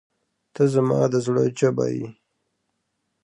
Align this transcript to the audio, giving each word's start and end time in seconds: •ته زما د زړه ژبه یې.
•ته 0.53 0.63
زما 0.73 1.01
د 1.11 1.15
زړه 1.25 1.43
ژبه 1.59 1.85
یې. 1.95 2.05